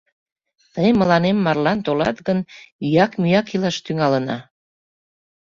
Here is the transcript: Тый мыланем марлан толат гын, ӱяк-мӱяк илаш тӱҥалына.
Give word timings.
Тый 0.73 0.89
мыланем 0.99 1.37
марлан 1.45 1.79
толат 1.85 2.17
гын, 2.27 2.39
ӱяк-мӱяк 2.85 3.47
илаш 3.55 3.77
тӱҥалына. 3.85 4.37